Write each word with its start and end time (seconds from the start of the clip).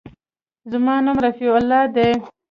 زما 0.71 0.95
نوم 1.05 1.17
رفيع 1.25 1.51
الله 1.61 1.81
دى. 1.95 2.09